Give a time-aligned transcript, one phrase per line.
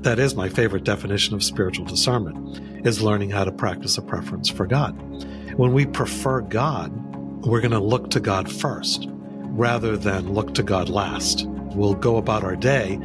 [0.00, 4.48] That is my favorite definition of spiritual discernment is learning how to practice a preference
[4.48, 4.92] for God.
[5.58, 6.90] When we prefer God,
[7.44, 11.46] we're going to look to God first rather than look to God last.
[11.46, 12.98] We'll go about our day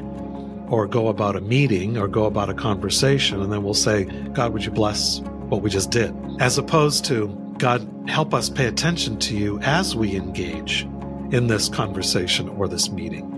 [0.70, 4.54] or go about a meeting or go about a conversation and then we'll say, God,
[4.54, 6.16] would you bless what we just did?
[6.40, 10.84] As opposed to, God, help us pay attention to you as we engage
[11.32, 13.35] in this conversation or this meeting.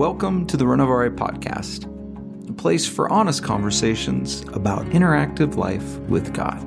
[0.00, 1.84] Welcome to the Renovare Podcast,
[2.48, 6.58] a place for honest conversations about interactive life with God.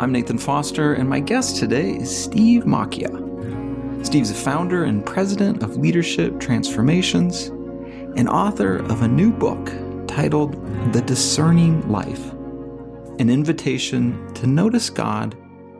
[0.00, 4.06] I'm Nathan Foster, and my guest today is Steve Macchia.
[4.06, 7.46] Steve's a founder and president of Leadership Transformations
[8.16, 9.68] and author of a new book
[10.06, 10.52] titled
[10.92, 12.30] The Discerning Life
[13.18, 15.36] An Invitation to Notice God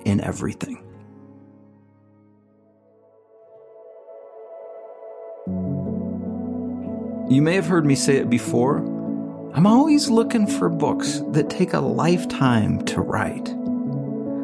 [0.07, 0.90] in Everything.
[7.31, 8.79] You may have heard me say it before.
[9.55, 13.45] I'm always looking for books that take a lifetime to write.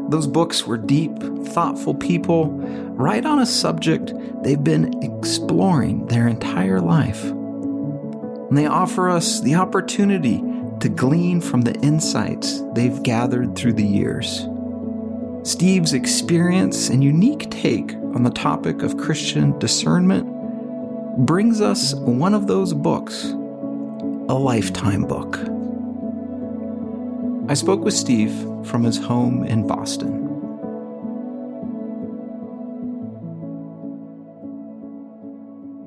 [0.09, 1.11] Those books were deep,
[1.49, 2.53] thoughtful people
[2.95, 4.13] write on a subject
[4.45, 7.25] they've been exploring their entire life.
[7.25, 10.41] And they offer us the opportunity
[10.79, 14.47] to glean from the insights they've gathered through the years.
[15.43, 20.36] Steve's experience and unique take on the topic of Christian discernment
[21.19, 25.39] brings us one of those books, a lifetime book.
[27.51, 28.33] I spoke with Steve
[28.67, 30.25] from his home in Boston.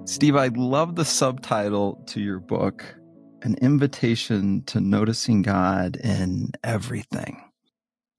[0.06, 2.84] Steve, I love the subtitle to your book,
[3.44, 7.49] An Invitation to Noticing God in Everything.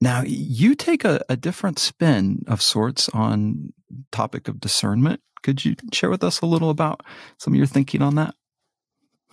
[0.01, 3.71] Now, you take a, a different spin of sorts on
[4.11, 5.21] topic of discernment.
[5.43, 7.01] Could you share with us a little about
[7.37, 8.33] some of your thinking on that?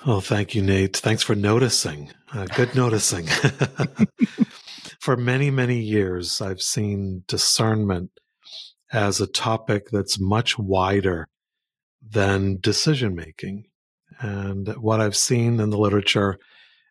[0.07, 0.97] Oh, thank you, Nate.
[0.97, 2.11] Thanks for noticing.
[2.33, 3.27] Uh, good noticing.
[5.01, 8.11] for many, many years, I've seen discernment
[8.93, 11.27] as a topic that's much wider
[12.07, 13.65] than decision making.
[14.21, 16.39] And what I've seen in the literature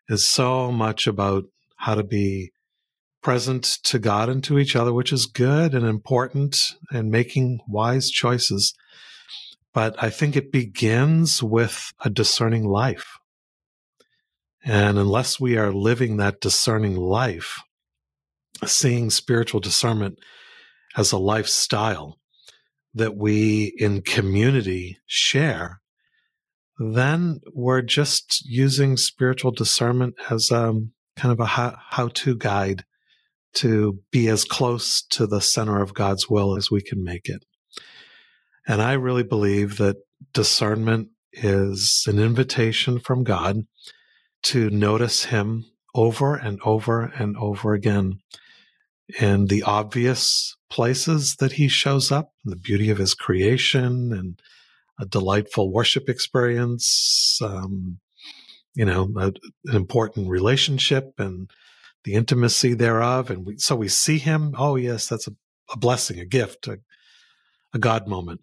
[0.09, 1.45] is so much about
[1.77, 2.51] how to be
[3.27, 8.09] present to God and to each other, which is good and important and making wise
[8.09, 8.73] choices.
[9.73, 13.17] But I think it begins with a discerning life.
[14.63, 17.61] And unless we are living that discerning life,
[18.65, 20.19] seeing spiritual discernment
[20.95, 22.19] as a lifestyle
[22.93, 25.81] that we in community share,
[26.79, 32.85] then we're just using spiritual discernment as um, kind of a how to guide
[33.57, 37.43] to be as close to the center of God's will as we can make it.
[38.67, 39.97] And I really believe that
[40.33, 43.65] discernment is an invitation from God
[44.43, 48.19] to notice Him over and over and over again
[49.19, 54.39] in the obvious places that He shows up, the beauty of His creation and
[54.99, 57.99] a delightful worship experience, um,
[58.75, 59.27] you know, a,
[59.65, 61.49] an important relationship and
[62.07, 63.29] the intimacy thereof.
[63.29, 64.55] And we, so we see Him.
[64.57, 65.31] Oh, yes, that's a,
[65.71, 66.79] a blessing, a gift, a,
[67.73, 68.39] a God moment.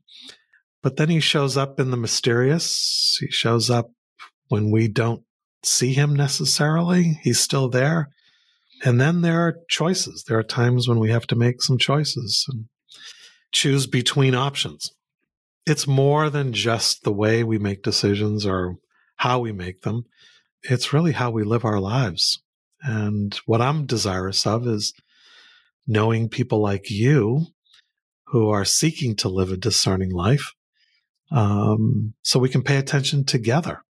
[0.83, 3.17] But then he shows up in the mysterious.
[3.19, 3.91] He shows up
[4.49, 5.23] when we don't
[5.63, 7.19] see him necessarily.
[7.23, 8.11] He's still there.
[8.85, 10.25] And then there are choices.
[10.29, 12.67] There are times when we have to make some choices and
[13.51, 14.93] choose between options.
[15.65, 18.77] It's more than just the way we make decisions or
[19.17, 20.05] how we make them.
[20.65, 22.43] It's really how we live our lives.
[22.85, 24.93] And what I'm desirous of is
[25.87, 27.47] knowing people like you
[28.27, 30.53] who are seeking to live a discerning life
[31.31, 33.83] um, so we can pay attention together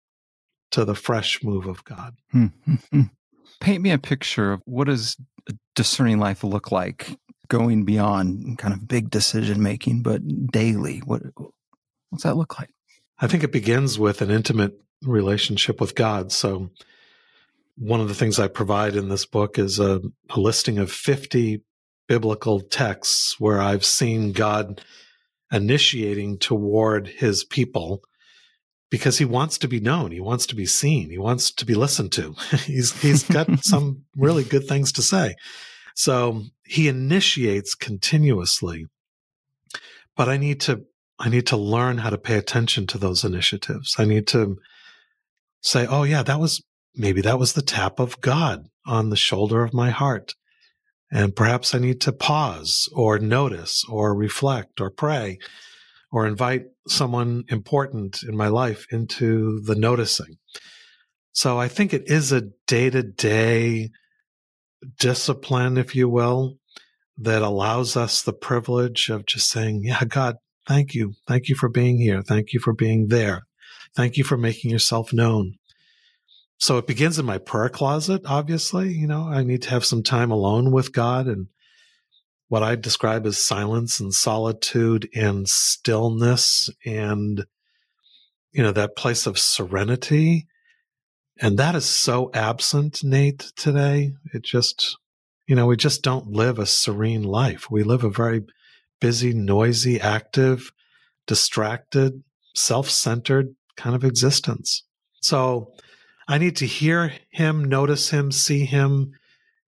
[0.72, 2.16] to the fresh move of God.
[2.34, 3.02] Mm-hmm.
[3.60, 5.18] Paint me a picture of what does
[5.50, 7.18] a discerning life look like
[7.48, 10.22] going beyond kind of big decision making, but
[10.52, 11.00] daily.
[11.00, 11.22] What
[12.10, 12.70] what's that look like?
[13.20, 14.74] I think it begins with an intimate
[15.04, 16.32] relationship with God.
[16.32, 16.70] So
[17.76, 21.64] one of the things I provide in this book is a, a listing of 50
[22.08, 24.84] biblical texts where I've seen God
[25.52, 28.02] initiating toward his people
[28.90, 31.74] because he wants to be known, he wants to be seen, he wants to be
[31.74, 32.34] listened to.
[32.66, 35.36] he's he's got some really good things to say.
[35.96, 38.86] So he initiates continuously.
[40.16, 40.86] But I need to
[41.18, 43.96] I need to learn how to pay attention to those initiatives.
[43.98, 44.58] I need to
[45.62, 46.64] say, "Oh yeah, that was
[46.96, 50.36] maybe that was the tap of God on the shoulder of my heart."
[51.12, 55.38] And perhaps I need to pause or notice or reflect or pray
[56.12, 60.38] or invite someone important in my life into the noticing.
[61.32, 63.90] So I think it is a day to day
[65.00, 66.58] discipline, if you will,
[67.18, 70.36] that allows us the privilege of just saying, Yeah, God,
[70.68, 71.14] thank you.
[71.28, 72.22] Thank you for being here.
[72.22, 73.44] Thank you for being there.
[73.96, 75.56] Thank you for making yourself known.
[76.58, 78.94] So it begins in my prayer closet, obviously.
[78.94, 81.48] You know, I need to have some time alone with God and
[82.48, 87.46] what I describe as silence and solitude and stillness and,
[88.52, 90.48] you know, that place of serenity.
[91.42, 94.14] And that is so absent, Nate, today.
[94.34, 94.98] It just,
[95.48, 97.72] you know, we just don't live a serene life.
[97.72, 98.44] We live a very
[99.02, 100.72] busy, noisy, active,
[101.28, 102.24] distracted,
[102.56, 104.84] self centered kind of existence.
[105.22, 105.74] So
[106.28, 109.12] I need to hear him, notice him, see him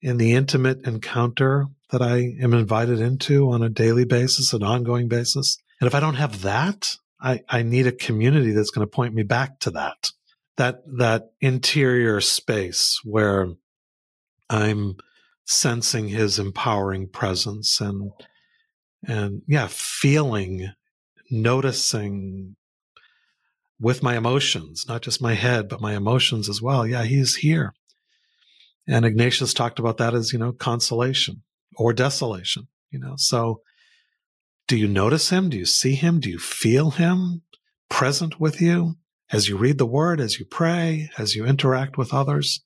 [0.02, 5.08] in the intimate encounter that I am invited into on a daily basis, an ongoing
[5.08, 5.58] basis.
[5.80, 9.14] And if I don't have that, I, I need a community that's going to point
[9.14, 10.12] me back to that,
[10.58, 13.50] that, that interior space where
[14.50, 14.98] I'm
[15.46, 18.12] sensing his empowering presence and,
[19.08, 20.72] and yeah, feeling,
[21.30, 22.56] noticing
[23.80, 26.88] with my emotions, not just my head, but my emotions as well.
[26.88, 27.74] Yeah, he's here.
[28.88, 31.44] And Ignatius talked about that as, you know, consolation
[31.76, 33.16] or desolation, you know.
[33.18, 33.62] So
[34.68, 35.50] do you notice him?
[35.50, 36.20] Do you see him?
[36.20, 37.42] Do you feel him
[37.90, 38.96] present with you
[39.32, 42.64] as you read the word, as you pray, as you interact with others?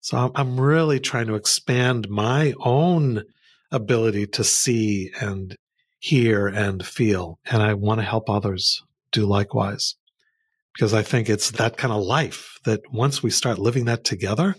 [0.00, 3.24] So I'm really trying to expand my own
[3.70, 5.54] ability to see and
[5.98, 7.38] hear and feel.
[7.44, 8.82] And I want to help others
[9.12, 9.96] do likewise
[10.74, 14.54] because I think it's that kind of life that once we start living that together,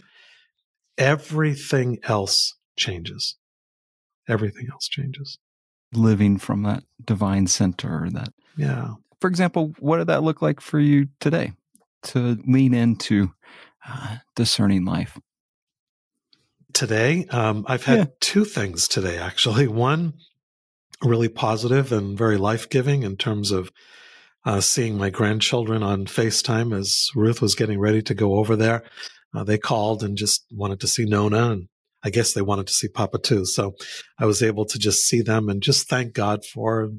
[0.98, 3.38] everything else changes
[4.32, 5.38] everything else changes.
[5.94, 8.94] Living from that divine center, that yeah.
[9.20, 11.52] For example, what did that look like for you today
[12.04, 13.34] to lean into
[13.88, 15.20] uh, discerning life?
[16.74, 18.06] Today, um, I've had yeah.
[18.22, 19.68] two things today actually.
[19.68, 20.14] One
[21.04, 23.70] really positive and very life giving in terms of
[24.46, 28.84] uh, seeing my grandchildren on FaceTime as Ruth was getting ready to go over there.
[29.34, 31.68] Uh, they called and just wanted to see Nona and
[32.04, 33.46] I guess they wanted to see Papa too.
[33.46, 33.76] So
[34.18, 36.90] I was able to just see them and just thank God for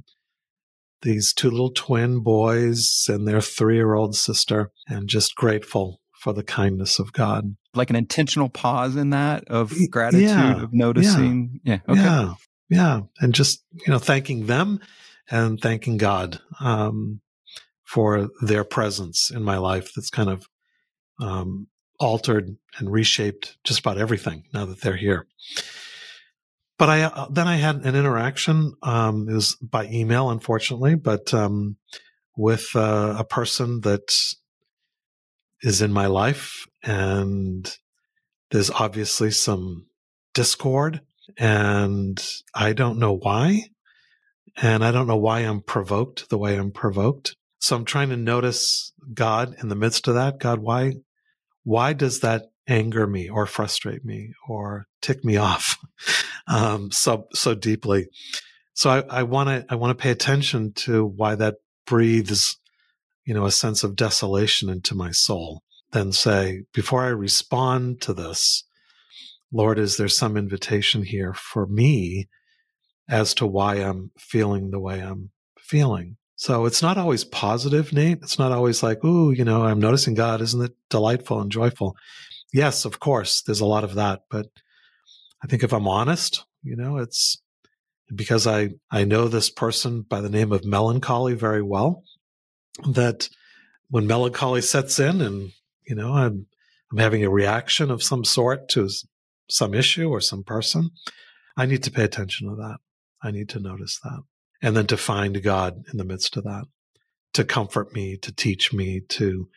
[1.03, 6.33] these two little twin boys and their three year old sister and just grateful for
[6.33, 7.57] the kindness of God.
[7.75, 11.61] Like an intentional pause in that of gratitude, yeah, of noticing.
[11.65, 11.79] Yeah.
[11.89, 11.93] Yeah.
[11.93, 12.03] Okay.
[12.03, 12.35] yeah.
[12.69, 13.01] Yeah.
[13.21, 14.81] And just, you know, thanking them
[15.31, 17.21] and thanking God um,
[17.93, 20.49] for their presence in my life that's kind of
[21.21, 21.67] um,
[22.01, 25.27] altered and reshaped just about everything now that they're here.
[26.79, 28.73] But I uh, then I had an interaction.
[28.83, 31.77] Um, it was by email, unfortunately, but um,
[32.35, 34.11] with uh, a person that
[35.61, 37.77] is in my life, and
[38.51, 39.87] there's obviously some
[40.33, 41.03] discord,
[41.37, 43.65] and I don't know why,
[44.57, 47.37] and I don't know why I'm provoked the way I'm provoked.
[47.63, 50.41] So I'm trying to notice God in the midst of that.
[50.41, 50.95] God, why
[51.63, 55.79] why does that anger me or frustrate me or tick me off
[56.49, 58.09] um, so so deeply?
[58.75, 62.59] So I want to I want to pay attention to why that breathes,
[63.25, 65.63] you know, a sense of desolation into my soul.
[65.93, 68.65] Then say, before I respond to this,
[69.53, 72.29] Lord, is there some invitation here for me
[73.09, 76.17] as to why I'm feeling the way I'm feeling?
[76.43, 78.19] So it's not always positive, Nate.
[78.21, 80.41] It's not always like, ooh, you know, I'm noticing God.
[80.41, 81.97] Isn't it delightful and joyful?
[82.53, 84.23] Yes, of course, there's a lot of that.
[84.29, 84.47] But
[85.41, 87.41] I think if I'm honest, you know, it's
[88.13, 92.03] because I, I know this person by the name of melancholy very well,
[92.89, 93.29] that
[93.91, 95.53] when melancholy sets in and,
[95.87, 96.47] you know, I'm,
[96.91, 98.89] I'm having a reaction of some sort to
[99.49, 100.91] some issue or some person,
[101.57, 102.79] I need to pay attention to that.
[103.23, 104.25] I need to notice that
[104.63, 106.65] and then to find God in the midst of that,
[107.35, 109.49] to comfort me, to teach me, to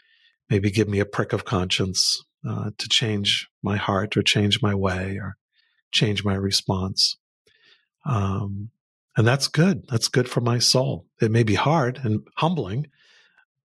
[0.50, 4.74] maybe give me a prick of conscience, uh, to change my heart or change my
[4.74, 5.38] way or
[5.92, 7.18] change my response.
[8.06, 8.72] Um,
[9.16, 9.88] and that's good.
[9.88, 11.06] That's good for my soul.
[11.22, 12.88] It may be hard and humbling,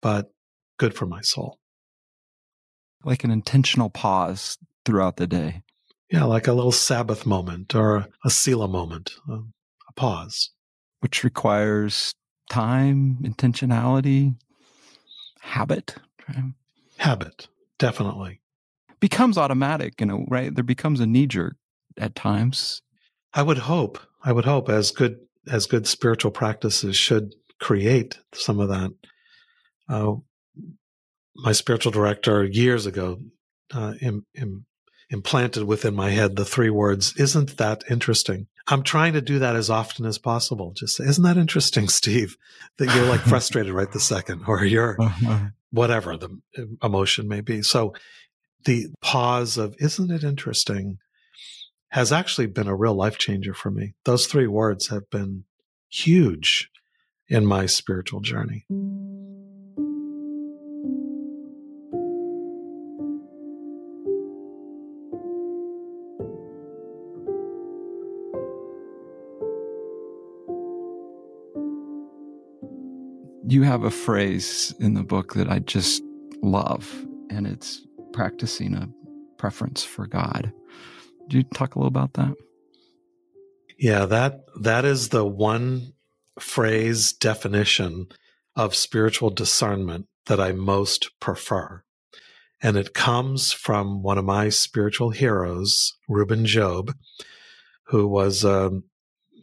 [0.00, 0.32] but
[0.78, 1.58] good for my soul.
[3.02, 5.62] Like an intentional pause throughout the day.
[6.10, 10.50] Yeah, like a little Sabbath moment or a Selah moment, a, a pause
[11.00, 12.14] which requires
[12.50, 14.36] time, intentionality,
[15.40, 15.96] habit.
[16.98, 18.40] Habit, definitely.
[19.00, 20.54] Becomes automatic, you know, right?
[20.54, 21.56] There becomes a knee jerk
[21.96, 22.82] at times.
[23.32, 23.98] I would hope.
[24.22, 25.16] I would hope as good
[25.46, 28.90] as good spiritual practices should create some of that.
[29.88, 30.14] Uh,
[31.34, 33.18] my spiritual director years ago
[33.72, 34.66] uh, Im, Im,
[35.10, 38.46] implanted within my head the three words, Isn't that interesting?
[38.70, 40.72] I'm trying to do that as often as possible.
[40.72, 42.36] Just say, Isn't that interesting, Steve?
[42.78, 45.48] That you're like frustrated right the second, or you're uh-huh.
[45.70, 46.38] whatever the
[46.82, 47.62] emotion may be.
[47.62, 47.94] So
[48.64, 50.98] the pause of, Isn't it interesting?
[51.90, 53.94] has actually been a real life changer for me.
[54.04, 55.44] Those three words have been
[55.88, 56.70] huge
[57.28, 58.64] in my spiritual journey.
[73.46, 76.02] You have a phrase in the book that I just
[76.42, 78.88] love, and it's practicing a
[79.38, 80.52] preference for God.
[81.28, 82.34] Do you talk a little about that?
[83.78, 85.94] Yeah, that that is the one
[86.38, 88.08] phrase definition
[88.56, 91.82] of spiritual discernment that I most prefer.
[92.62, 96.94] And it comes from one of my spiritual heroes, Reuben Job,
[97.84, 98.82] who was a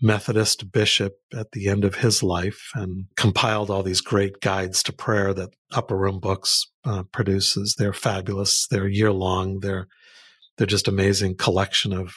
[0.01, 4.93] Methodist bishop at the end of his life and compiled all these great guides to
[4.93, 7.75] prayer that Upper Room Books uh, produces.
[7.77, 8.67] They're fabulous.
[8.67, 9.59] They're year long.
[9.59, 9.87] They're
[10.57, 12.15] they're just amazing collection of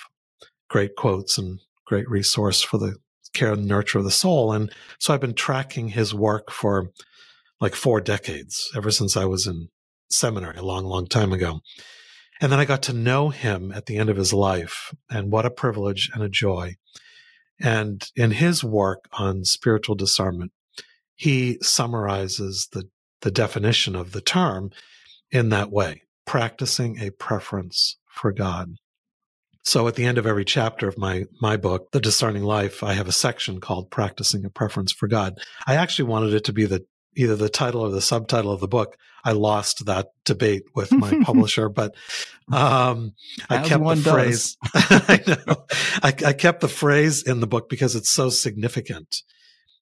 [0.69, 2.97] great quotes and great resource for the
[3.35, 4.53] care and nurture of the soul.
[4.53, 6.91] And so I've been tracking his work for
[7.61, 9.69] like four decades, ever since I was in
[10.11, 11.61] seminary a long, long time ago.
[12.41, 15.45] And then I got to know him at the end of his life, and what
[15.45, 16.77] a privilege and a joy.
[17.61, 20.53] And in his work on spiritual discernment,
[21.15, 22.89] he summarizes the,
[23.21, 24.71] the definition of the term
[25.31, 28.75] in that way practicing a preference for God.
[29.65, 32.95] So at the end of every chapter of my my book, The Discerning Life, I
[32.95, 35.39] have a section called Practicing a Preference for God.
[35.67, 36.85] I actually wanted it to be the
[37.17, 38.97] either the title or the subtitle of the book.
[39.23, 41.95] I lost that debate with my publisher, but
[42.51, 43.13] um,
[43.49, 44.57] I kept the phrase.
[44.75, 45.67] I know.
[46.03, 49.23] I, I, kept the phrase in the book because it's so significant,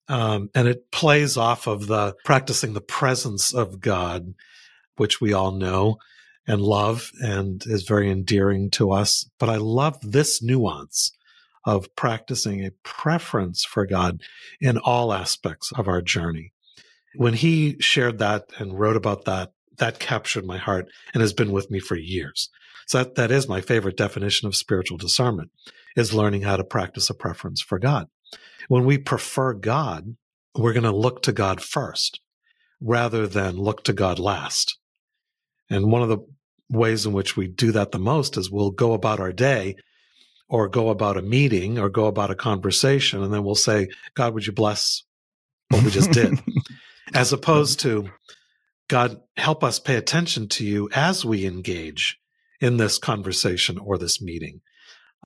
[0.09, 4.35] um, and it plays off of the practicing the presence of God,
[4.97, 5.99] which we all know
[6.49, 9.29] and love and is very endearing to us.
[9.39, 11.13] But I love this nuance
[11.65, 14.23] of practicing a preference for God
[14.61, 16.53] in all aspects of our journey.
[17.15, 21.53] When he shared that and wrote about that, that captured my heart and has been
[21.53, 22.51] with me for years.
[22.87, 25.51] So that, that is my favorite definition of spiritual discernment
[25.97, 28.09] is learning how to practice a preference for God.
[28.69, 30.17] When we prefer God,
[30.55, 32.21] we're going to look to God first
[32.81, 34.79] rather than look to God last.
[35.71, 36.19] And one of the
[36.71, 39.77] ways in which we do that the most is we'll go about our day
[40.49, 44.35] or go about a meeting or go about a conversation and then we'll say god
[44.35, 45.03] would you bless
[45.71, 46.39] what we just did
[47.15, 48.07] as opposed mm-hmm.
[48.07, 48.13] to
[48.89, 52.19] god help us pay attention to you as we engage
[52.61, 54.61] in this conversation or this meeting.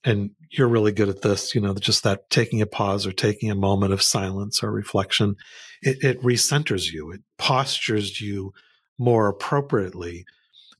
[0.04, 3.50] And you're really good at this you know just that taking a pause or taking
[3.50, 5.36] a moment of silence or reflection.
[5.80, 7.10] It, it recenters you.
[7.12, 8.52] It postures you
[8.98, 10.24] more appropriately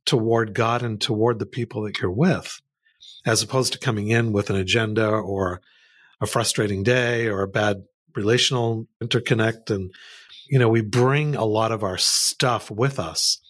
[0.05, 2.61] toward God and toward the people that you're with,
[3.25, 5.61] as opposed to coming in with an agenda or
[6.21, 9.71] a frustrating day or a bad relational interconnect.
[9.71, 9.93] And,
[10.53, 13.41] you know, we bring a lot of our stuff with us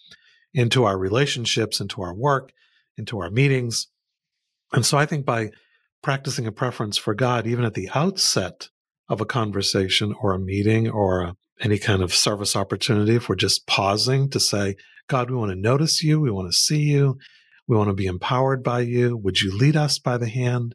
[0.53, 2.53] into our relationships, into our work,
[2.97, 3.87] into our meetings.
[4.71, 5.49] And so I think by
[6.01, 8.69] practicing a preference for God, even at the outset
[9.09, 13.35] of a conversation or a meeting or a, any kind of service opportunity, if we're
[13.35, 14.77] just pausing to say,
[15.09, 16.21] God, we want to notice you.
[16.21, 17.17] We want to see you.
[17.67, 19.17] We want to be empowered by you.
[19.17, 20.73] Would you lead us by the hand?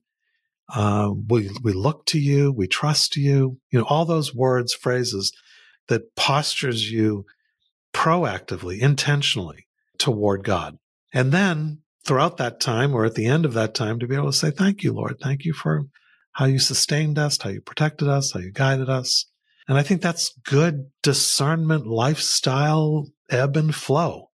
[0.68, 2.52] Uh, we, we look to you.
[2.52, 3.60] We trust you.
[3.70, 5.32] You know, all those words, phrases
[5.88, 7.26] that postures you
[7.92, 9.66] proactively, intentionally
[9.98, 10.78] toward God.
[11.12, 14.30] And then throughout that time or at the end of that time to be able
[14.30, 15.18] to say, thank you, Lord.
[15.20, 15.86] Thank you for
[16.32, 19.26] how you sustained us, how you protected us, how you guided us.
[19.66, 24.30] And I think that's good discernment lifestyle ebb and flow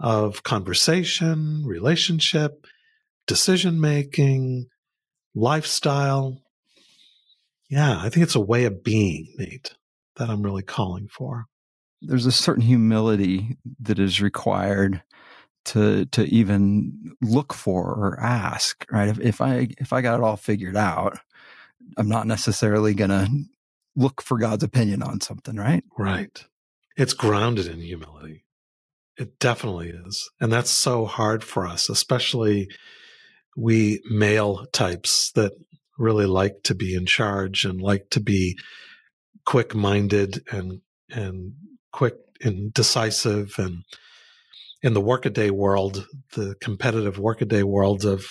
[0.00, 2.66] of conversation, relationship,
[3.26, 4.66] decision making,
[5.34, 6.40] lifestyle.
[7.68, 9.74] Yeah, I think it's a way of being, Nate,
[10.18, 11.46] that I'm really calling for.
[12.00, 15.02] There's a certain humility that is required
[15.66, 19.08] to to even look for or ask, right?
[19.08, 21.18] If, if I if I got it all figured out,
[21.96, 23.28] I'm not necessarily going to
[23.96, 25.82] look for God's opinion on something, right?
[25.98, 26.44] Right.
[26.96, 28.44] It's grounded in humility.
[29.16, 30.30] It definitely is.
[30.40, 32.68] And that's so hard for us, especially
[33.56, 35.52] we male types that
[35.98, 38.56] really like to be in charge and like to be
[39.48, 41.54] quick minded and and
[41.90, 43.82] quick and decisive and
[44.82, 48.26] in the workaday world, the competitive workaday world of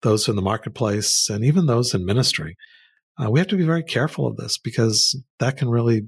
[0.00, 2.56] those in the marketplace and even those in ministry,
[3.22, 6.06] uh, we have to be very careful of this because that can really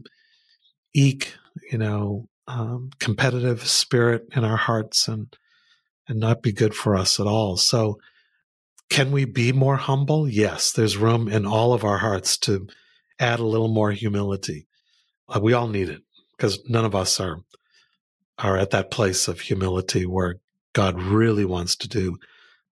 [0.95, 1.35] eke,
[1.71, 5.37] you know, um, competitive spirit in our hearts and
[6.09, 7.59] and not be good for us at all.
[7.59, 7.99] So,
[8.88, 10.26] can we be more humble?
[10.26, 12.67] Yes, there's room in all of our hearts to
[13.18, 14.66] add a little more humility.
[15.28, 16.02] Uh, we all need it
[16.37, 17.40] because none of us are
[18.38, 20.37] are at that place of humility where
[20.72, 22.18] God really wants to do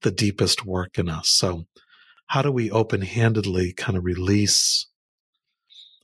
[0.03, 1.29] the deepest work in us.
[1.29, 1.65] So,
[2.29, 4.87] how do we open handedly kind of release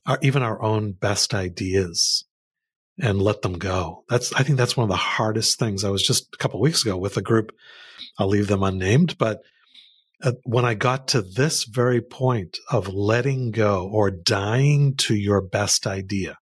[0.05, 2.25] our, even our own best ideas
[2.99, 4.03] and let them go?
[4.09, 5.83] That's, I think that's one of the hardest things.
[5.83, 7.53] I was just a couple weeks ago with a group.
[8.17, 9.41] I'll leave them unnamed, but
[10.23, 15.41] uh, when I got to this very point of letting go or dying to your
[15.41, 16.37] best idea,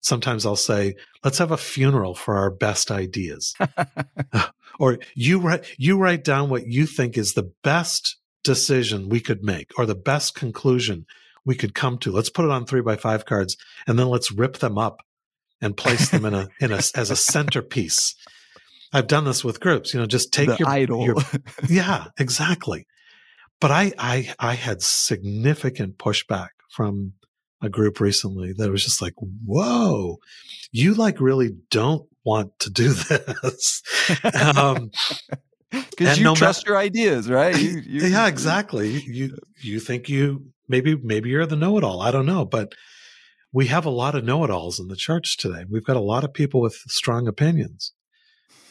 [0.00, 3.54] sometimes I'll say, let's have a funeral for our best ideas.
[4.80, 9.42] or you write, you write down what you think is the best decision we could
[9.42, 11.06] make or the best conclusion
[11.44, 12.10] we could come to.
[12.10, 13.56] Let's put it on three by five cards
[13.86, 15.00] and then let's rip them up
[15.60, 18.16] and place them in a, in a, as a centerpiece.
[18.92, 21.04] I've done this with groups, you know, just take the your idol.
[21.04, 21.16] Your,
[21.68, 22.86] yeah, exactly.
[23.60, 27.14] But I, I, I had significant pushback from
[27.62, 30.18] a group recently that was just like, whoa,
[30.70, 33.82] you like really don't want to do this.
[34.56, 34.90] um,
[35.90, 37.56] because you no trust your ideas, right?
[37.58, 38.90] You, you, yeah, exactly.
[38.90, 42.00] You you think you maybe maybe you're the know-it-all.
[42.00, 42.72] I don't know, but
[43.52, 45.64] we have a lot of know-it-alls in the church today.
[45.68, 47.92] We've got a lot of people with strong opinions,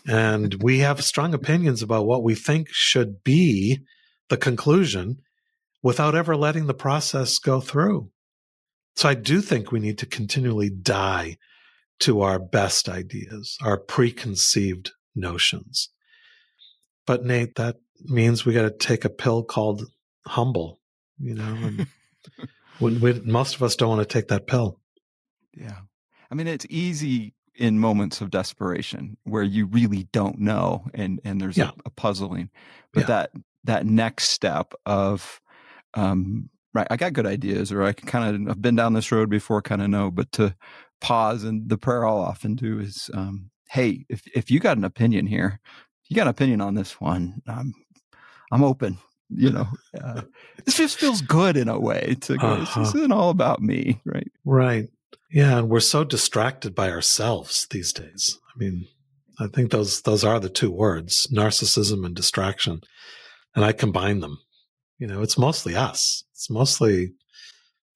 [0.07, 3.81] and we have strong opinions about what we think should be
[4.33, 5.21] the conclusion,
[5.83, 8.09] without ever letting the process go through.
[8.95, 11.37] So I do think we need to continually die
[11.99, 15.89] to our best ideas, our preconceived notions.
[17.05, 19.83] But Nate, that means we got to take a pill called
[20.25, 20.79] humble,
[21.19, 21.87] you know, and
[22.79, 24.79] when we, most of us don't want to take that pill.
[25.55, 25.81] Yeah.
[26.31, 31.39] I mean, it's easy in moments of desperation where you really don't know and, and
[31.39, 31.69] there's yeah.
[31.69, 32.49] a, a, puzzling,
[32.91, 33.07] but yeah.
[33.07, 33.31] that,
[33.63, 35.41] that next step of,
[35.93, 39.11] um, right, I got good ideas or I can kind of, I've been down this
[39.11, 40.55] road before, kind of know, but to
[41.01, 44.83] pause and the prayer I'll often do is, um, Hey, if, if you got an
[44.83, 45.59] opinion here,
[46.07, 47.73] you got an opinion on this one, I'm,
[48.51, 48.99] I'm open.
[49.29, 49.67] You know,
[49.99, 50.21] uh,
[50.63, 52.83] this just feels good in a way to go, uh-huh.
[52.83, 53.99] this isn't all about me.
[54.05, 54.31] Right.
[54.45, 54.89] Right.
[55.31, 55.57] Yeah.
[55.57, 58.37] And we're so distracted by ourselves these days.
[58.53, 58.87] I mean,
[59.39, 62.81] I think those, those are the two words, narcissism and distraction.
[63.55, 64.39] And I combine them.
[64.97, 66.23] You know, it's mostly us.
[66.31, 67.13] It's mostly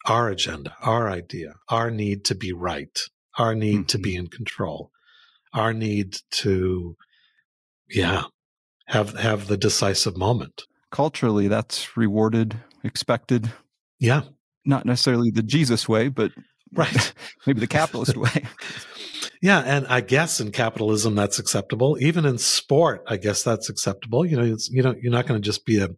[0.06, 3.00] our agenda, our idea, our need to be right,
[3.38, 3.84] our need mm-hmm.
[3.86, 4.26] to be mm-hmm.
[4.26, 4.92] in control,
[5.54, 6.96] our need to
[7.90, 8.24] yeah
[8.88, 13.52] have have the decisive moment culturally that's rewarded expected
[14.00, 14.22] yeah
[14.66, 16.32] not necessarily the jesus way but
[16.74, 17.14] right
[17.46, 18.46] maybe the capitalist way
[19.42, 21.98] yeah and i guess in capitalism that's acceptable.
[22.00, 24.26] Even in sport i guess that's acceptable.
[24.26, 25.90] You know you know you're not going to just be a,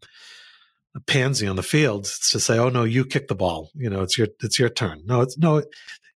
[0.95, 3.69] a pansy on the field to say oh no you kick the ball.
[3.75, 5.02] You know it's your it's your turn.
[5.06, 5.63] No it's no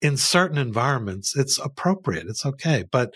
[0.02, 2.28] in certain environments it's appropriate.
[2.28, 2.86] It's okay.
[2.90, 3.14] But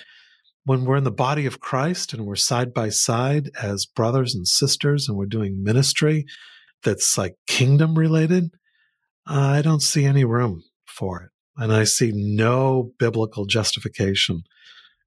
[0.66, 4.48] when we're in the body of Christ and we're side by side as brothers and
[4.48, 6.26] sisters and we're doing ministry
[6.84, 8.52] that's like kingdom related,
[9.26, 11.33] I don't see any room for it.
[11.58, 14.44] And I see no biblical justification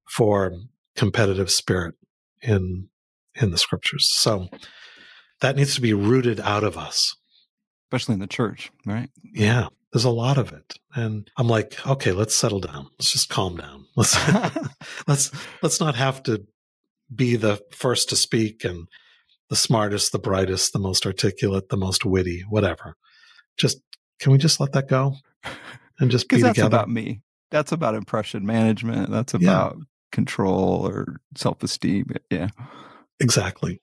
[0.05, 0.53] for
[0.95, 1.95] competitive spirit
[2.41, 2.89] in
[3.35, 4.09] in the scriptures.
[4.11, 4.47] So
[5.41, 7.15] that needs to be rooted out of us.
[7.87, 9.09] Especially in the church, right?
[9.23, 9.67] Yeah.
[9.93, 10.75] There's a lot of it.
[10.95, 12.87] And I'm like, okay, let's settle down.
[12.99, 13.85] Let's just calm down.
[13.95, 14.15] Let's
[15.07, 15.31] let's
[15.63, 16.45] let's not have to
[17.13, 18.87] be the first to speak and
[19.49, 22.95] the smartest, the brightest, the most articulate, the most witty, whatever.
[23.55, 23.79] Just
[24.19, 25.15] can we just let that go
[25.99, 26.67] and just be that's together?
[26.67, 27.21] about me.
[27.51, 29.09] That's about impression management.
[29.09, 29.83] That's about yeah.
[30.11, 32.11] control or self esteem.
[32.29, 32.49] Yeah.
[33.19, 33.81] Exactly.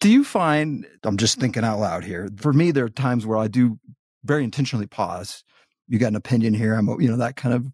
[0.00, 2.28] Do you find I'm just thinking out loud here.
[2.36, 3.78] For me, there are times where I do
[4.24, 5.44] very intentionally pause.
[5.86, 6.74] You got an opinion here.
[6.74, 7.72] I'm, you know, that kind of,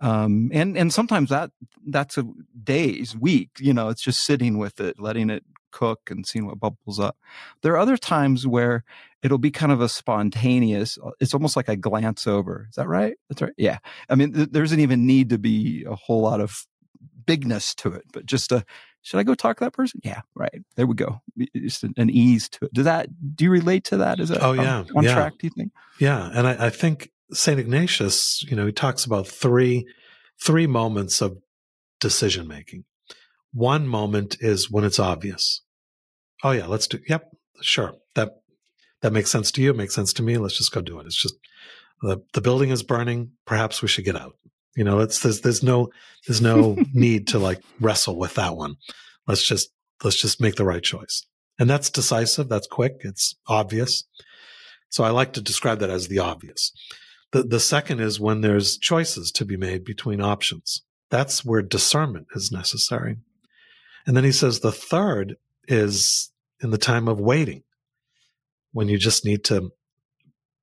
[0.00, 1.50] um, and and sometimes that
[1.86, 2.24] that's a
[2.62, 3.50] days, week.
[3.58, 7.16] You know, it's just sitting with it, letting it cook and seeing what bubbles up.
[7.62, 8.84] There are other times where
[9.22, 10.98] it'll be kind of a spontaneous.
[11.02, 12.66] Uh, it's almost like a glance over.
[12.68, 13.16] Is that right?
[13.28, 13.52] That's right.
[13.56, 13.78] Yeah.
[14.08, 16.66] I mean, th- there doesn't even need to be a whole lot of
[17.26, 18.64] bigness to it, but just a
[19.02, 20.00] should I go talk to that person?
[20.04, 20.62] Yeah, right.
[20.76, 21.20] There we go.
[21.56, 22.74] Just an, ease to it.
[22.74, 24.20] Does that, do you relate to that?
[24.20, 24.84] Is that oh, yeah.
[24.94, 25.14] on yeah.
[25.14, 25.72] track, do you think?
[25.98, 26.30] Yeah.
[26.32, 27.58] And I, I think St.
[27.58, 29.86] Ignatius, you know, he talks about three,
[30.42, 31.38] three moments of
[31.98, 32.84] decision making.
[33.52, 35.62] One moment is when it's obvious.
[36.42, 37.94] Oh yeah, let's do, yep, sure.
[38.14, 38.36] That,
[39.02, 39.70] that makes sense to you.
[39.70, 40.38] It makes sense to me.
[40.38, 41.06] Let's just go do it.
[41.06, 41.34] It's just
[42.02, 43.32] the, the building is burning.
[43.46, 44.36] Perhaps we should get out.
[44.76, 45.90] You know, it's, there's, there's no,
[46.26, 48.76] there's no need to like wrestle with that one.
[49.26, 49.70] Let's just,
[50.02, 51.26] let's just make the right choice.
[51.58, 52.48] And that's decisive.
[52.48, 53.00] That's quick.
[53.00, 54.04] It's obvious.
[54.88, 56.72] So I like to describe that as the obvious.
[57.32, 60.82] The, the second is when there's choices to be made between options.
[61.10, 63.18] That's where discernment is necessary.
[64.06, 65.36] And then he says the third
[65.68, 66.32] is
[66.62, 67.62] in the time of waiting,
[68.72, 69.70] when you just need to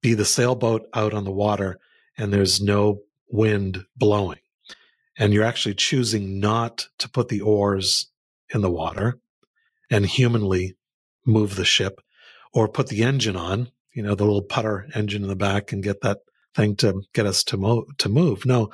[0.01, 1.79] be the sailboat out on the water
[2.17, 4.39] and there's no wind blowing.
[5.17, 8.07] And you're actually choosing not to put the oars
[8.53, 9.17] in the water
[9.89, 10.77] and humanly
[11.25, 12.01] move the ship
[12.53, 15.83] or put the engine on, you know, the little putter engine in the back and
[15.83, 16.19] get that
[16.55, 18.45] thing to get us to, mo- to move.
[18.45, 18.69] No,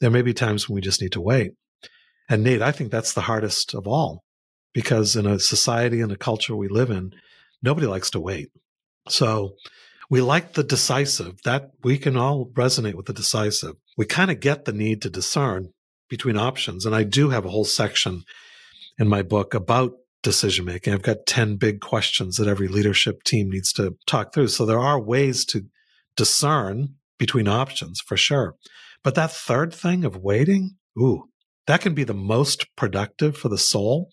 [0.00, 1.54] there may be times when we just need to wait.
[2.30, 4.24] And Nate, I think that's the hardest of all
[4.72, 7.12] because in a society and a culture we live in,
[7.60, 8.50] nobody likes to wait.
[9.08, 9.56] So
[10.08, 13.74] we like the decisive that we can all resonate with the decisive.
[13.98, 15.72] We kind of get the need to discern
[16.08, 16.86] between options.
[16.86, 18.22] And I do have a whole section
[18.96, 20.92] in my book about decision making.
[20.92, 24.48] I've got 10 big questions that every leadership team needs to talk through.
[24.48, 25.66] So there are ways to
[26.16, 28.54] discern between options for sure.
[29.02, 31.29] But that third thing of waiting, ooh,
[31.70, 34.10] that can be the most productive for the soul.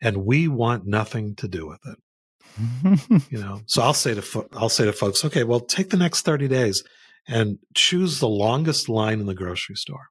[0.00, 3.30] And we want nothing to do with it.
[3.30, 6.22] you know, so I'll say to, I'll say to folks, okay, well, take the next
[6.22, 6.84] 30 days
[7.26, 10.08] and choose the longest line in the grocery store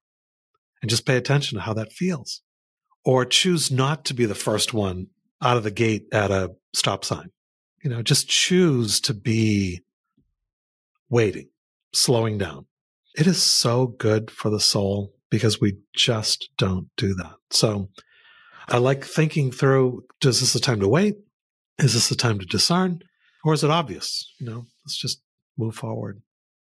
[0.82, 2.42] and just pay attention to how that feels.
[3.02, 5.06] Or choose not to be the first one
[5.40, 7.30] out of the gate at a stop sign.
[7.82, 9.80] You know, just choose to be
[11.08, 11.48] waiting,
[11.94, 12.66] slowing down.
[13.16, 17.34] It is so good for the soul because we just don't do that.
[17.50, 17.88] So
[18.68, 21.16] I like thinking through, is this a time to wait?
[21.78, 23.00] Is this a time to discern?
[23.44, 24.32] Or is it obvious?
[24.38, 25.22] You know, let's just
[25.56, 26.20] move forward.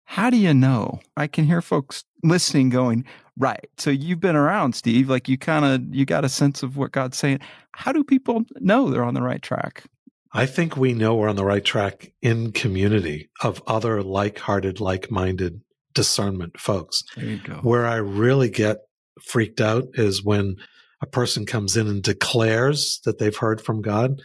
[0.05, 0.99] How do you know?
[1.17, 3.05] I can hear folks listening going,
[3.37, 3.69] right.
[3.77, 5.09] So you've been around, Steve.
[5.09, 7.39] Like you kind of you got a sense of what God's saying.
[7.73, 9.83] How do people know they're on the right track?
[10.31, 15.61] I think we know we're on the right track in community of other like-hearted, like-minded
[15.93, 17.04] discernment folks.
[17.15, 17.56] There you go.
[17.56, 18.78] Where I really get
[19.25, 20.56] freaked out is when
[21.02, 24.21] a person comes in and declares that they've heard from God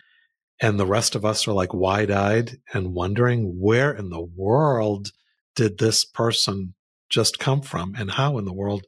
[0.61, 5.11] and the rest of us are like wide-eyed and wondering where in the world
[5.57, 6.75] did this person
[7.11, 7.95] just come from?
[7.97, 8.85] And how in the world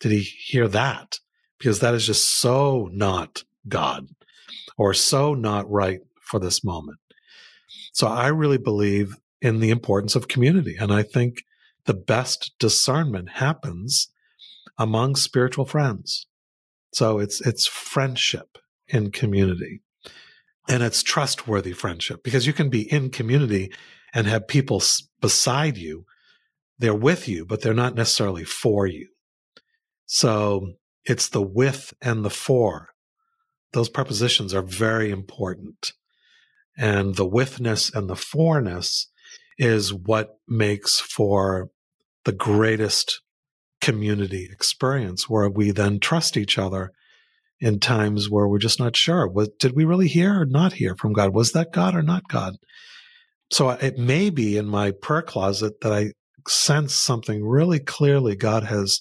[0.00, 1.18] did he hear that?
[1.58, 4.08] Because that is just so not God
[4.76, 6.98] or so not right for this moment.
[7.92, 10.76] So I really believe in the importance of community.
[10.78, 11.44] And I think
[11.86, 14.08] the best discernment happens
[14.78, 16.26] among spiritual friends.
[16.92, 19.82] So it's, it's friendship in community
[20.68, 23.72] and it's trustworthy friendship because you can be in community
[24.12, 24.82] and have people
[25.20, 26.04] beside you.
[26.78, 29.08] They're with you, but they're not necessarily for you.
[30.04, 32.90] So it's the with and the for.
[33.72, 35.92] Those prepositions are very important.
[36.76, 39.10] And the withness and the forness
[39.58, 41.70] is what makes for
[42.26, 43.22] the greatest
[43.80, 46.90] community experience where we then trust each other
[47.60, 49.28] in times where we're just not sure.
[49.28, 51.32] Was, did we really hear or not hear from God?
[51.32, 52.56] Was that God or not God?
[53.52, 56.12] So uh, it may be in my prayer closet that I
[56.48, 58.98] sense something really clearly God has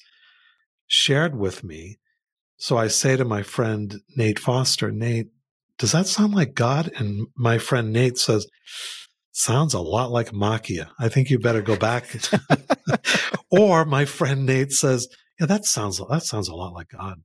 [0.86, 1.98] shared with me.
[2.58, 5.30] So I say to my friend Nate Foster, Nate,
[5.80, 6.92] does that sound like God?
[6.96, 8.48] And my friend Nate says,
[9.36, 10.90] sounds a lot like Macchia.
[10.98, 12.06] I think you better go back.
[13.52, 17.22] or my friend Nate says, yeah, that sounds, that sounds a lot like God.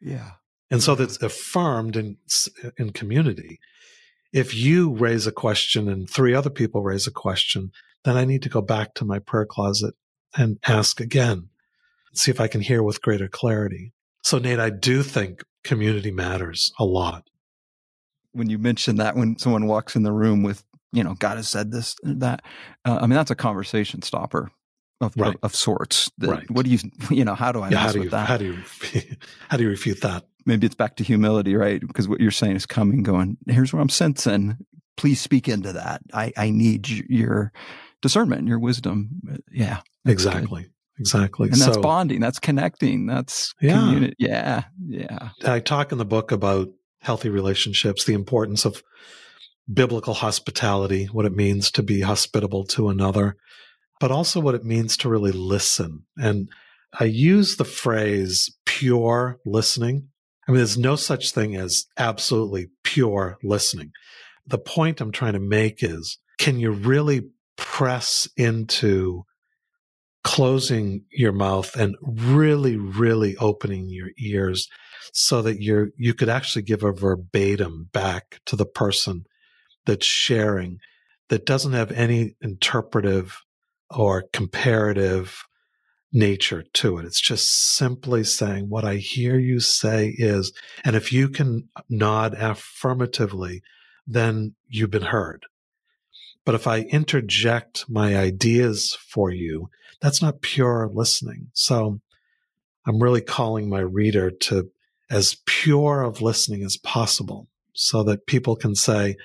[0.00, 0.32] Yeah.
[0.70, 2.16] And so that's affirmed in,
[2.76, 3.60] in community.
[4.32, 7.70] If you raise a question and three other people raise a question,
[8.04, 9.94] then I need to go back to my prayer closet
[10.36, 11.50] and ask again,
[12.12, 13.92] see if I can hear with greater clarity.
[14.24, 17.30] So, Nate, I do think community matters a lot.
[18.32, 21.48] When you mentioned that, when someone walks in the room with, you know, God has
[21.48, 22.42] said this, that,
[22.84, 24.50] uh, I mean, that's a conversation stopper
[25.00, 25.34] of, right.
[25.34, 26.10] of, of, sorts.
[26.18, 26.50] The, right.
[26.50, 26.78] What do you,
[27.10, 28.58] you know, how do I yeah, how do you, How do you,
[29.48, 30.24] how do you refute that?
[30.48, 31.80] maybe it's back to humility, right?
[31.80, 34.56] Because what you're saying is coming, going, here's what I'm sensing.
[34.96, 36.00] Please speak into that.
[36.12, 37.52] I, I need your
[38.00, 39.20] discernment, your wisdom.
[39.52, 39.80] Yeah.
[40.06, 40.62] Exactly.
[40.62, 40.72] Good.
[41.00, 41.48] Exactly.
[41.50, 42.18] And that's so, bonding.
[42.18, 43.06] That's connecting.
[43.06, 43.78] That's yeah.
[43.78, 44.16] Community.
[44.18, 44.64] Yeah.
[44.84, 45.28] Yeah.
[45.44, 46.70] I talk in the book about
[47.00, 48.82] healthy relationships, the importance of
[49.72, 53.36] biblical hospitality, what it means to be hospitable to another.
[54.00, 56.04] but also what it means to really listen.
[56.16, 56.48] And
[56.98, 60.08] I use the phrase pure listening.
[60.46, 63.92] I mean, there's no such thing as absolutely pure listening.
[64.46, 69.24] The point I'm trying to make is can you really press into
[70.24, 74.68] closing your mouth and really, really opening your ears
[75.12, 79.24] so that you're, you could actually give a verbatim back to the person
[79.88, 80.78] that's sharing
[81.30, 83.40] that doesn't have any interpretive
[83.90, 85.44] or comparative
[86.12, 87.06] nature to it.
[87.06, 90.52] It's just simply saying what I hear you say is,
[90.84, 93.62] and if you can nod affirmatively,
[94.06, 95.46] then you've been heard.
[96.44, 99.70] But if I interject my ideas for you,
[100.00, 101.48] that's not pure listening.
[101.54, 102.00] So
[102.86, 104.70] I'm really calling my reader to
[105.10, 109.16] as pure of listening as possible so that people can say,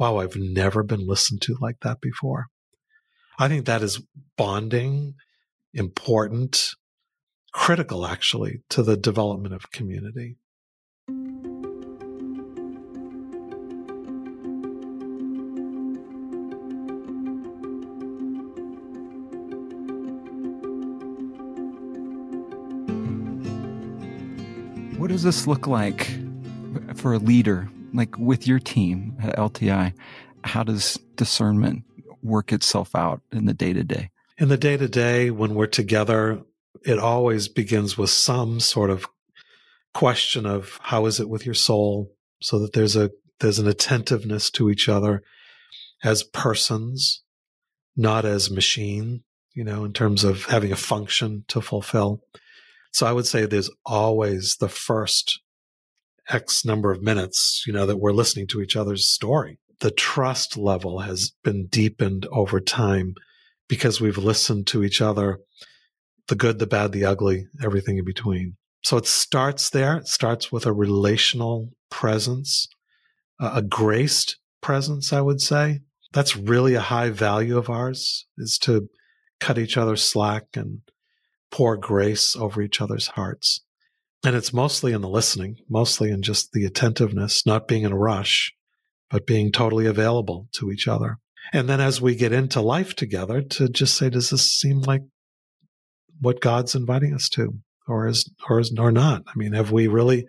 [0.00, 2.46] wow, I've never been listened to like that before.
[3.38, 4.02] I think that is
[4.38, 5.14] bonding,
[5.74, 6.70] important,
[7.52, 10.36] critical actually to the development of community.
[24.96, 26.10] What does this look like
[26.94, 29.92] for a leader, like with your team at LTI?
[30.44, 31.84] How does discernment
[32.22, 34.10] work itself out in the day to day?
[34.38, 36.42] In the day to day, when we're together,
[36.84, 39.06] it always begins with some sort of
[39.92, 44.50] question of how is it with your soul so that there's a there's an attentiveness
[44.50, 45.22] to each other
[46.04, 47.22] as persons
[47.96, 52.22] not as machine you know in terms of having a function to fulfill
[52.92, 55.40] so I would say there's always the first
[56.30, 59.58] X number of minutes, you know, that we're listening to each other's story.
[59.80, 63.14] The trust level has been deepened over time
[63.68, 65.40] because we've listened to each other,
[66.28, 68.56] the good, the bad, the ugly, everything in between.
[68.82, 69.96] So it starts there.
[69.96, 72.68] It starts with a relational presence,
[73.38, 75.80] a graced presence, I would say.
[76.12, 78.88] That's really a high value of ours is to
[79.38, 80.80] cut each other slack and
[81.50, 83.62] pour grace over each other's hearts.
[84.22, 87.98] And it's mostly in the listening, mostly in just the attentiveness, not being in a
[87.98, 88.52] rush,
[89.10, 91.18] but being totally available to each other.
[91.52, 95.02] And then as we get into life together, to just say, does this seem like
[96.20, 97.54] what God's inviting us to?
[97.88, 99.22] Or is, or is, or not?
[99.26, 100.26] I mean, have we really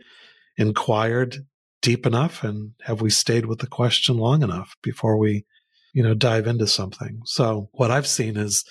[0.58, 1.46] inquired
[1.82, 5.46] deep enough and have we stayed with the question long enough before we,
[5.94, 7.22] you know, dive into something?
[7.26, 8.64] So what I've seen is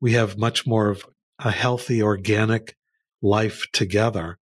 [0.00, 1.04] we have much more of
[1.40, 2.76] a healthy, organic
[3.20, 4.38] life together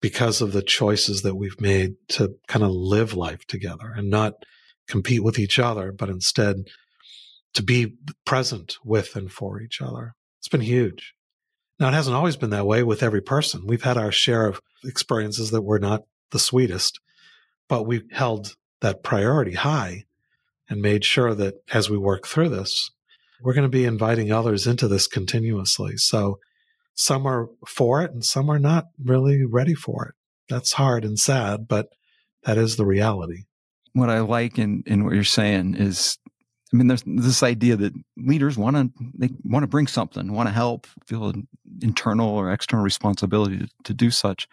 [0.00, 4.34] because of the choices that we've made to kind of live life together and not
[4.86, 6.68] compete with each other, but instead
[7.54, 10.14] to be present with and for each other.
[10.38, 11.14] It's been huge.
[11.80, 13.66] Now, it hasn't always been that way with every person.
[13.66, 17.00] We've had our share of experiences that were not the sweetest,
[17.68, 20.04] but we held that priority high
[20.68, 22.90] and made sure that as we work through this,
[23.40, 25.96] we're going to be inviting others into this continuously.
[25.96, 26.38] So
[26.98, 30.14] some are for it and some are not really ready for it.
[30.48, 31.90] That's hard and sad, but
[32.42, 33.44] that is the reality.
[33.92, 36.18] What I like in, in what you're saying is,
[36.72, 40.48] I mean, there's this idea that leaders want to they want to bring something, want
[40.48, 41.46] to help, feel an
[41.80, 44.48] internal or external responsibility to, to do such.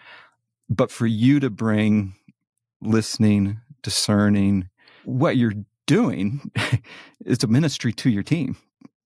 [0.70, 2.14] But for you to bring
[2.80, 4.70] listening, discerning,
[5.04, 5.54] what you're
[5.88, 6.52] doing,
[7.26, 8.56] it's a ministry to your team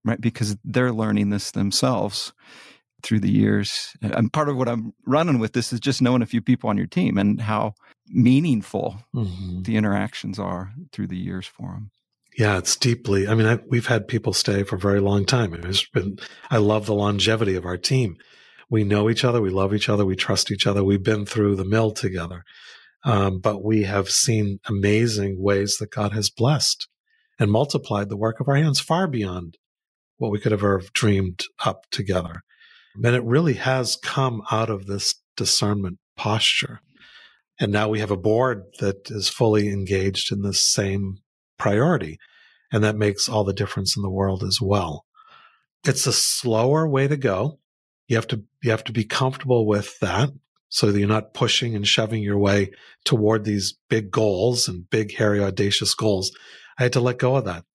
[0.06, 0.22] right?
[0.22, 2.32] Because they're learning this themselves
[3.04, 3.96] through the years.
[4.02, 6.78] And part of what I'm running with this is just knowing a few people on
[6.78, 7.74] your team and how
[8.08, 9.64] meaningful mm-hmm.
[9.64, 11.92] the interactions are through the years for them.
[12.38, 13.28] Yeah, it's deeply.
[13.28, 15.54] I mean, I, we've had people stay for a very long time.
[15.54, 16.20] It's been.
[16.50, 18.18] I love the longevity of our team.
[18.70, 19.42] We know each other.
[19.42, 20.06] We love each other.
[20.06, 20.84] We trust each other.
[20.84, 22.44] We've been through the mill together,
[23.04, 26.88] um, but we have seen amazing ways that God has blessed
[27.40, 29.58] and multiplied the work of our hands far beyond
[30.18, 32.44] what we could have ever dreamed up together.
[32.96, 36.82] And it really has come out of this discernment posture.
[37.60, 41.20] And now we have a board that is fully engaged in this same
[41.58, 42.18] priority.
[42.72, 45.06] And that makes all the difference in the world as well.
[45.86, 47.60] It's a slower way to go.
[48.08, 50.30] You have to, you have to be comfortable with that
[50.70, 52.72] so that you're not pushing and shoving your way
[53.04, 56.32] toward these big goals and big, hairy, audacious goals.
[56.78, 57.66] I had to let go of that.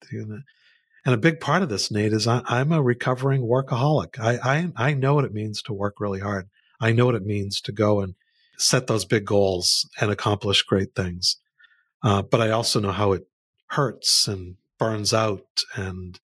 [1.05, 4.19] And a big part of this, Nate, is I, am a recovering workaholic.
[4.19, 6.49] I, I, I know what it means to work really hard.
[6.81, 8.15] I know what it means to go and
[8.57, 11.37] set those big goals and accomplish great things.
[12.01, 13.27] Uh, but I also know how it
[13.67, 16.19] hurts and burns out and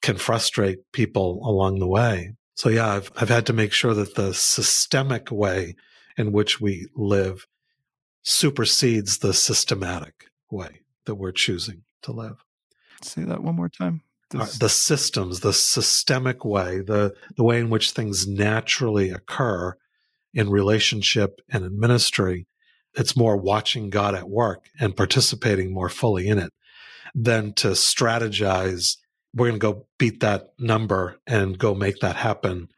[0.00, 2.34] can frustrate people along the way.
[2.54, 5.74] So yeah, I've, I've had to make sure that the systemic way
[6.16, 7.46] in which we live
[8.22, 12.44] supersedes the systematic way that we're choosing to live.
[13.02, 14.02] Say that one more time.
[14.34, 19.76] Uh, the systems, the systemic way, the, the way in which things naturally occur
[20.32, 22.46] in relationship and in ministry,
[22.94, 26.52] it's more watching God at work and participating more fully in it
[27.14, 28.96] than to strategize.
[29.34, 32.68] We're going to go beat that number and go make that happen.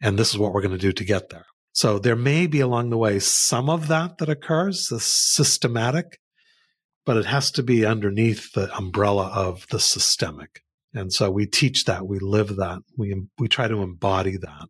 [0.00, 1.46] And this is what we're going to do to get there.
[1.72, 6.18] So there may be along the way some of that that occurs, the systematic,
[7.04, 10.62] but it has to be underneath the umbrella of the systemic.
[10.94, 14.68] And so we teach that, we live that, we we try to embody that.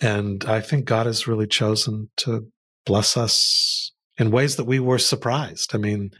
[0.00, 2.46] And I think God has really chosen to
[2.86, 5.74] bless us in ways that we were surprised.
[5.74, 6.10] I mean,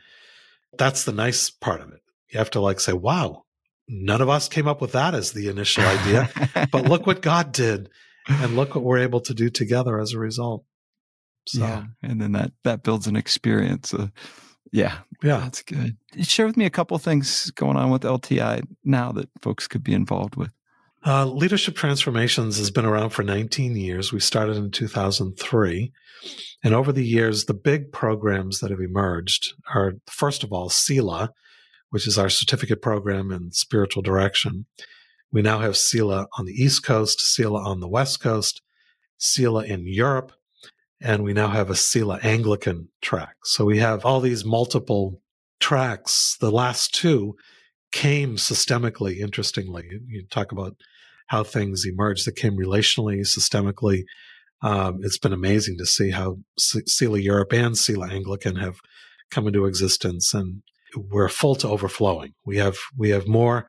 [0.77, 2.01] that's the nice part of it.
[2.31, 3.45] You have to like say, wow,
[3.89, 6.31] none of us came up with that as the initial idea,
[6.73, 7.91] but look what God did
[8.29, 10.65] and look what we're able to do together as a result.
[11.47, 11.61] So.
[11.61, 13.93] Yeah, and then that that builds an experience.
[13.93, 14.09] Uh,
[14.73, 15.97] yeah, yeah, that's good.
[16.21, 19.95] Share with me a couple things going on with LTI now that folks could be
[19.95, 20.53] involved with.
[21.05, 24.13] Uh, Leadership Transformations has been around for 19 years.
[24.13, 25.93] We started in 2003.
[26.63, 31.33] And over the years, the big programs that have emerged are, first of all, Selah,
[31.89, 34.67] which is our certificate program in spiritual direction.
[35.33, 38.61] We now have Selah on the East Coast, Selah on the West Coast,
[39.17, 40.33] Selah in Europe,
[41.01, 43.37] and we now have a Selah Anglican track.
[43.45, 45.21] So we have all these multiple
[45.61, 46.37] tracks.
[46.41, 47.37] The last two
[47.93, 49.89] came systemically, interestingly.
[50.07, 50.77] You talk about
[51.29, 54.05] how things emerged that came relationally, systemically.
[54.63, 58.81] Um, it's been amazing to see how Selah Europe and Selah Anglican have
[59.31, 60.63] come into existence, and
[60.95, 62.35] we're full to overflowing.
[62.45, 63.69] We have we have more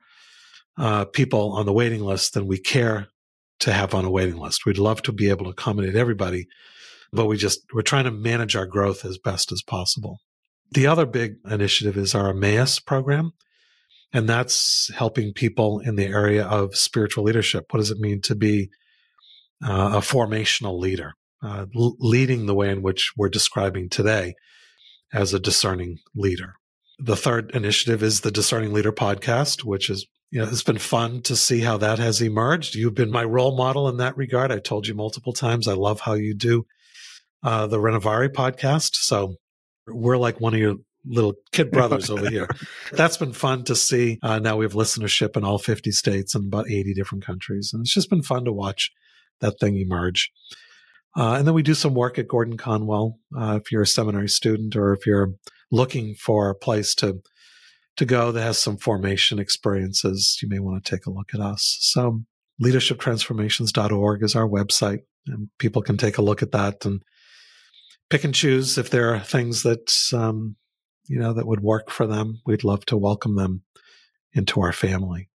[0.76, 3.08] uh, people on the waiting list than we care
[3.60, 4.66] to have on a waiting list.
[4.66, 6.48] We'd love to be able to accommodate everybody,
[7.12, 10.18] but we just, we're trying to manage our growth as best as possible.
[10.70, 13.32] The other big initiative is our Emmaus program,
[14.12, 17.66] and that's helping people in the area of spiritual leadership.
[17.70, 18.70] What does it mean to be
[19.62, 24.34] uh, a formational leader, uh, l- leading the way in which we're describing today
[25.12, 26.54] as a discerning leader?
[26.98, 31.20] The third initiative is the Discerning Leader podcast, which is you know, it's been fun
[31.22, 32.74] to see how that has emerged.
[32.74, 34.50] You've been my role model in that regard.
[34.50, 35.68] I told you multiple times.
[35.68, 36.64] I love how you do
[37.42, 38.96] uh, the Renovare podcast.
[38.96, 39.36] So
[39.86, 42.48] we're like one of your little kid brothers over here.
[42.92, 44.18] That's been fun to see.
[44.22, 47.70] Uh, now we have listenership in all 50 states and about 80 different countries.
[47.72, 48.92] And it's just been fun to watch
[49.40, 50.30] that thing emerge.
[51.16, 53.18] Uh, and then we do some work at Gordon Conwell.
[53.36, 55.34] Uh, if you're a seminary student or if you're
[55.70, 57.22] looking for a place to
[57.94, 61.40] to go that has some formation experiences, you may want to take a look at
[61.40, 61.76] us.
[61.80, 62.22] So
[62.62, 67.02] leadershiptransformations.org is our website and people can take a look at that and
[68.12, 70.54] pick and choose if there are things that, um,
[71.08, 72.42] you know, that would work for them.
[72.44, 73.62] We'd love to welcome them
[74.34, 75.30] into our family.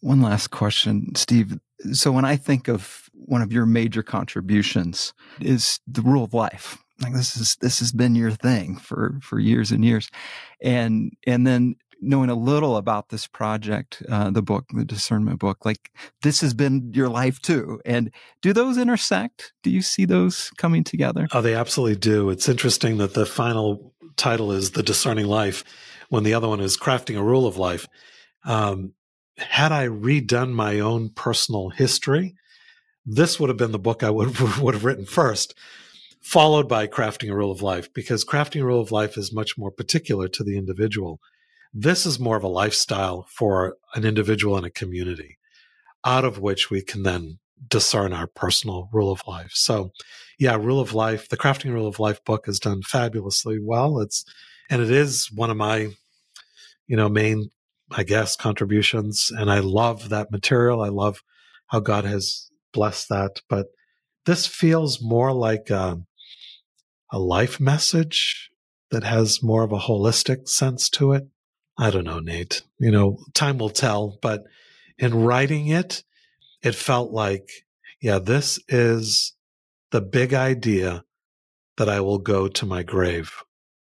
[0.00, 1.58] One last question, Steve.
[1.92, 6.78] So when I think of one of your major contributions is the rule of life
[7.00, 10.10] like this is this has been your thing for for years and years
[10.62, 15.64] and and then knowing a little about this project uh, the book the discernment book
[15.64, 15.90] like
[16.22, 18.10] this has been your life too and
[18.42, 19.52] do those intersect?
[19.62, 21.28] Do you see those coming together?
[21.32, 22.30] Oh they absolutely do.
[22.30, 25.64] It's interesting that the final title is the discerning life
[26.08, 27.86] when the other one is crafting a rule of life.
[28.44, 28.92] Um,
[29.36, 32.36] had i redone my own personal history
[33.04, 35.54] this would have been the book i would, would have written first
[36.24, 39.58] followed by crafting a rule of life because crafting a rule of life is much
[39.58, 41.20] more particular to the individual.
[41.76, 45.38] This is more of a lifestyle for an individual and a community
[46.04, 49.50] out of which we can then discern our personal rule of life.
[49.54, 49.90] So
[50.38, 53.98] yeah, rule of life, the crafting rule of life book has done fabulously well.
[54.00, 54.24] It's,
[54.70, 55.88] and it is one of my,
[56.86, 57.50] you know, main,
[57.90, 59.32] I guess, contributions.
[59.36, 60.80] And I love that material.
[60.80, 61.22] I love
[61.68, 63.40] how God has blessed that.
[63.48, 63.66] But
[64.26, 66.00] this feels more like, a,
[67.10, 68.50] a life message
[68.90, 71.26] that has more of a holistic sense to it.
[71.76, 72.62] I don't know, Nate.
[72.78, 74.44] You know, time will tell, but
[74.98, 76.04] in writing it,
[76.62, 77.48] it felt like,
[78.00, 79.34] yeah, this is
[79.90, 81.04] the big idea
[81.76, 83.32] that I will go to my grave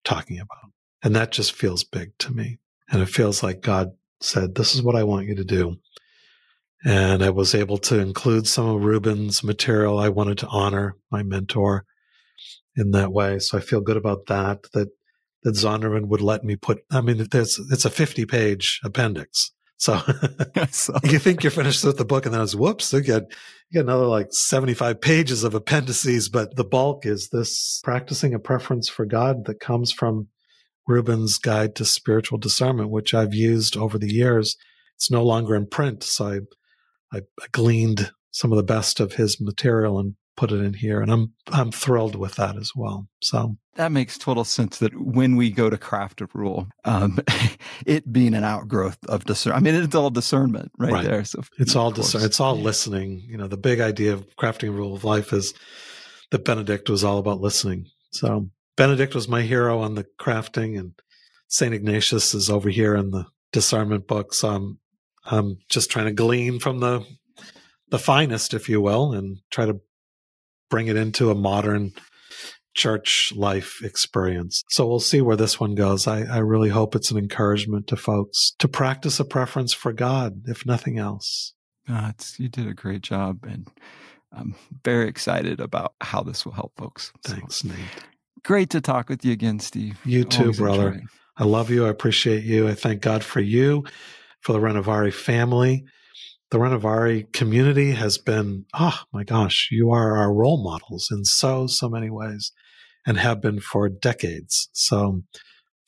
[0.03, 0.71] talking about.
[1.03, 2.59] And that just feels big to me.
[2.89, 5.77] And it feels like God said, this is what I want you to do.
[6.85, 9.99] And I was able to include some of Rueben's material.
[9.99, 11.85] I wanted to honor my mentor
[12.75, 13.39] in that way.
[13.39, 14.89] So I feel good about that, that,
[15.48, 19.54] that Zondervan would let me put, I mean, there's, it's a 50 page appendix.
[19.78, 20.02] So,
[20.72, 23.24] so, you think you're finished with the book, and then it's whoops, you get
[23.70, 28.39] you get another like 75 pages of appendices, but the bulk is this practicing a
[28.39, 30.28] preference for God that comes from
[30.86, 34.58] Rueben's Guide to Spiritual Discernment, which I've used over the years.
[34.95, 36.41] It's no longer in print, so
[37.14, 41.01] I, I gleaned some of the best of his material and put it in here
[41.01, 43.07] and I'm I'm thrilled with that as well.
[43.21, 47.19] So that makes total sense that when we go to craft a rule, um,
[47.85, 49.61] it being an outgrowth of discernment.
[49.67, 51.05] I mean, it's all discernment right, right.
[51.05, 51.23] there.
[51.25, 52.23] So it's all discern.
[52.23, 53.23] It's all listening.
[53.27, 55.53] You know, the big idea of crafting a rule of life is
[56.31, 57.88] that Benedict was all about listening.
[58.11, 60.93] So Benedict was my hero on the crafting, and
[61.47, 64.33] Saint Ignatius is over here in the discernment book.
[64.33, 64.79] So I'm
[65.25, 67.05] I'm just trying to glean from the
[67.89, 69.79] the finest, if you will, and try to
[70.70, 71.93] bring it into a modern
[72.78, 74.63] church life experience.
[74.70, 76.07] So we'll see where this one goes.
[76.07, 80.43] I, I really hope it's an encouragement to folks to practice a preference for God,
[80.45, 81.53] if nothing else.
[81.89, 83.68] Uh, you did a great job, and
[84.32, 87.11] I'm very excited about how this will help folks.
[87.24, 87.78] Thanks, so, Nate.
[88.43, 89.97] Great to talk with you again, Steve.
[90.05, 90.88] You too, Always brother.
[90.89, 91.07] Enjoying.
[91.38, 91.86] I love you.
[91.86, 92.68] I appreciate you.
[92.68, 93.86] I thank God for you,
[94.41, 95.86] for the Renovare family
[96.50, 101.68] the Renovare community has been, oh my gosh, you are our role models in so,
[101.68, 102.52] so many ways
[103.06, 104.70] and have been for decades.
[104.72, 105.24] So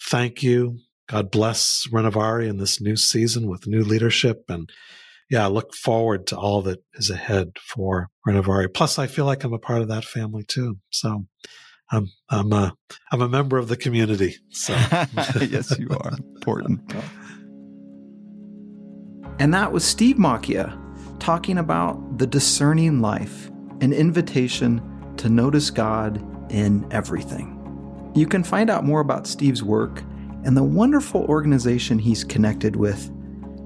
[0.01, 0.79] thank you.
[1.07, 4.43] God bless Renovare in this new season with new leadership.
[4.49, 4.69] And
[5.29, 8.73] yeah, I look forward to all that is ahead for Renovare.
[8.73, 10.77] Plus, I feel like I'm a part of that family too.
[10.91, 11.25] So
[11.91, 12.73] I'm, I'm a,
[13.11, 14.35] I'm a member of the community.
[14.49, 14.73] So
[15.41, 16.93] yes, you are important.
[19.39, 20.77] And that was Steve Macchia
[21.19, 23.47] talking about the discerning life,
[23.81, 24.81] an invitation
[25.17, 26.21] to notice God
[26.51, 27.55] in everything.
[28.15, 30.03] You can find out more about Steve's work
[30.43, 33.11] and the wonderful organization he's connected with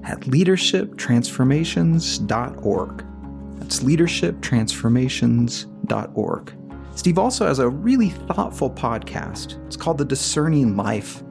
[0.04, 3.06] at leadershiptransformations.org.
[3.58, 6.54] That's leadershiptransformations.org.
[6.96, 9.66] Steve also has a really thoughtful podcast.
[9.66, 11.24] It's called The Discerning Life.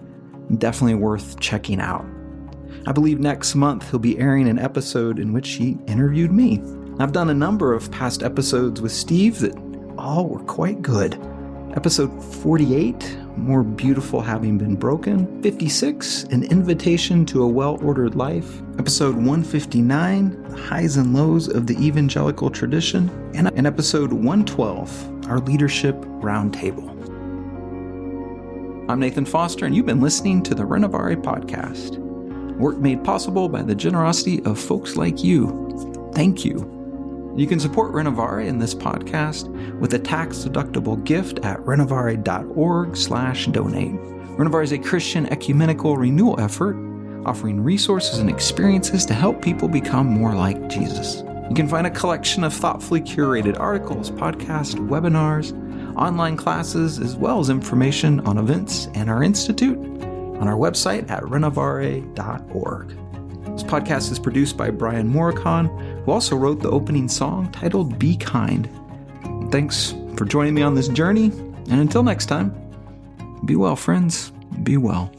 [0.57, 2.05] Definitely worth checking out.
[2.85, 6.61] I believe next month he'll be airing an episode in which he interviewed me.
[6.99, 9.55] I've done a number of past episodes with Steve that
[9.97, 11.17] all were quite good.
[11.75, 15.41] Episode 48, More Beautiful Having Been Broken.
[15.41, 18.61] 56, An Invitation to a Well Ordered Life.
[18.77, 23.09] Episode 159, The Highs and Lows of the Evangelical Tradition.
[23.33, 26.89] And, and episode 112, Our Leadership Roundtable.
[28.89, 32.02] I'm Nathan Foster, and you've been listening to the Renovare Podcast
[32.57, 36.11] work made possible by the generosity of folks like you.
[36.13, 36.69] Thank you.
[37.35, 39.49] You can support Renovare in this podcast
[39.79, 43.95] with a tax-deductible gift at renovare.org slash donate.
[44.37, 46.75] Renovare is a Christian ecumenical renewal effort
[47.25, 51.23] offering resources and experiences to help people become more like Jesus.
[51.49, 55.53] You can find a collection of thoughtfully curated articles, podcasts, webinars,
[55.95, 59.77] online classes, as well as information on events and our institute
[60.43, 62.89] on our website at renovare.org.
[63.53, 68.17] This podcast is produced by Brian Morykon, who also wrote the opening song titled Be
[68.17, 68.69] Kind.
[69.49, 72.53] Thanks for joining me on this journey, and until next time,
[73.45, 74.33] be well, friends.
[74.63, 75.13] Be well.